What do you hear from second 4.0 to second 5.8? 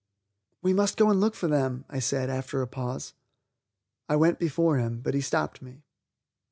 I went before him, but he stopped